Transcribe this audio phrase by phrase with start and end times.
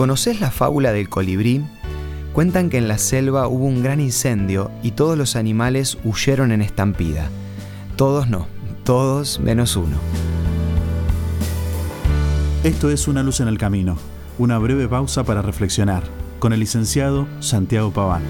[0.00, 1.60] ¿Conoces la fábula del colibrí?
[2.32, 6.62] Cuentan que en la selva hubo un gran incendio y todos los animales huyeron en
[6.62, 7.28] estampida.
[7.96, 8.46] Todos no,
[8.82, 9.98] todos menos uno.
[12.64, 13.98] Esto es Una luz en el camino,
[14.38, 16.02] una breve pausa para reflexionar,
[16.38, 18.22] con el licenciado Santiago Paván.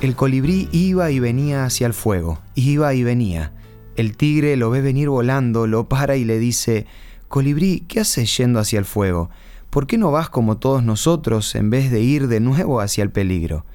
[0.00, 3.52] El colibrí iba y venía hacia el fuego, iba y venía.
[3.94, 6.88] El tigre lo ve venir volando, lo para y le dice,
[7.28, 9.28] Colibrí, ¿qué haces yendo hacia el fuego?
[9.68, 13.10] ¿Por qué no vas como todos nosotros en vez de ir de nuevo hacia el
[13.10, 13.66] peligro?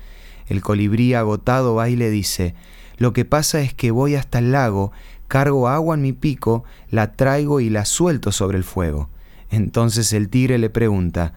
[0.47, 2.55] El colibrí agotado va y le dice,
[2.97, 4.91] Lo que pasa es que voy hasta el lago,
[5.27, 9.09] cargo agua en mi pico, la traigo y la suelto sobre el fuego.
[9.51, 11.33] Entonces el tigre le pregunta,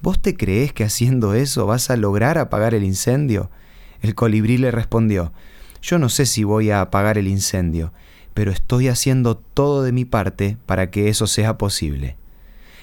[0.00, 3.50] ¿Vos te crees que haciendo eso vas a lograr apagar el incendio?
[4.00, 5.32] El colibrí le respondió,
[5.82, 7.92] Yo no sé si voy a apagar el incendio,
[8.38, 12.16] pero estoy haciendo todo de mi parte para que eso sea posible.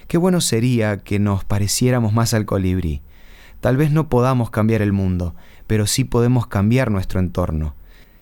[0.10, 3.02] Qué bueno sería que nos pareciéramos más al colibrí.
[3.62, 5.34] Tal vez no podamos cambiar el mundo,
[5.66, 7.74] pero sí podemos cambiar nuestro entorno.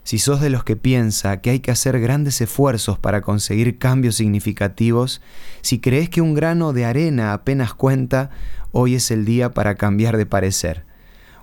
[0.04, 4.14] Si sos de los que piensa que hay que hacer grandes esfuerzos para conseguir cambios
[4.14, 5.20] significativos,
[5.62, 8.30] si crees que un grano de arena apenas cuenta,
[8.72, 10.86] hoy es el día para cambiar de parecer.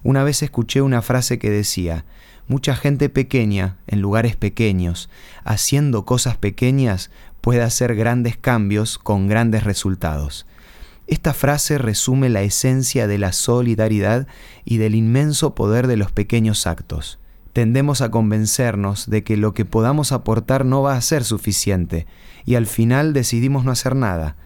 [0.02, 2.04] Una vez escuché una frase que decía,
[2.48, 5.10] mucha gente pequeña, en lugares pequeños,
[5.44, 10.46] haciendo cosas pequeñas, puede hacer grandes cambios con grandes resultados.
[11.06, 14.28] Esta frase resume la esencia de la solidaridad
[14.64, 17.18] y del inmenso poder de los pequeños actos.
[17.52, 22.06] Tendemos a convencernos de que lo que podamos aportar no va a ser suficiente
[22.44, 24.36] y al final decidimos no hacer nada.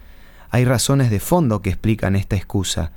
[0.49, 2.93] Hay razones de fondo que explican esta excusa.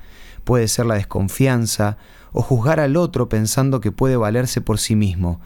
[0.48, 1.98] Puede ser la desconfianza
[2.32, 5.42] o juzgar al otro pensando que puede valerse por sí mismo.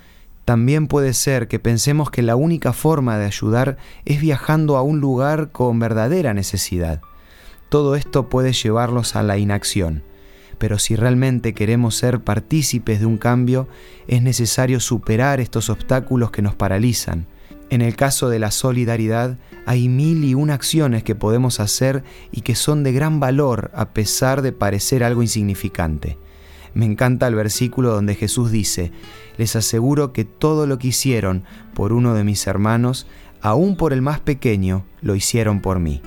[0.45, 4.99] También puede ser que pensemos que la única forma de ayudar es viajando a un
[4.99, 7.01] lugar con verdadera necesidad.
[7.67, 10.03] Todo esto puede llevarlos a la inacción,
[10.59, 13.67] pero si realmente queremos ser partícipes de un cambio,
[14.07, 17.25] es necesario superar estos obstáculos que nos paralizan.
[17.71, 22.41] En el caso de la solidaridad, hay mil y una acciones que podemos hacer y
[22.41, 26.17] que son de gran valor a pesar de parecer algo insignificante.
[26.73, 28.91] Me encanta el versículo donde Jesús dice,
[29.37, 33.07] les aseguro que todo lo que hicieron por uno de mis hermanos,
[33.41, 36.01] aún por el más pequeño, lo hicieron por mí.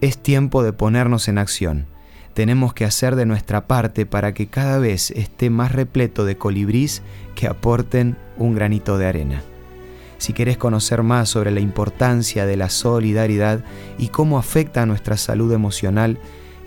[0.00, 1.86] Es tiempo de ponernos en acción.
[2.34, 7.02] Tenemos que hacer de nuestra parte para que cada vez esté más repleto de colibrís
[7.36, 9.42] que aporten un granito de arena.
[10.18, 13.64] Si querés conocer más sobre la importancia de la solidaridad
[13.98, 16.18] y cómo afecta a nuestra salud emocional,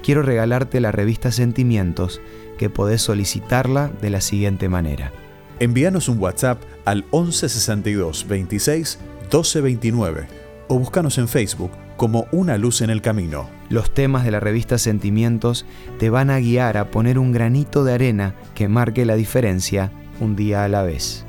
[0.03, 2.21] quiero regalarte la revista Sentimientos
[2.57, 5.11] que podés solicitarla de la siguiente manera.
[5.59, 10.27] Envíanos un WhatsApp al 1162 26 1229
[10.67, 13.49] o búscanos en Facebook como Una Luz en el Camino.
[13.69, 15.66] Los temas de la revista Sentimientos
[15.97, 20.35] te van a guiar a poner un granito de arena que marque la diferencia un
[20.35, 21.25] día a la vez.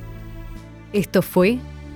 [0.92, 1.58] Esto fue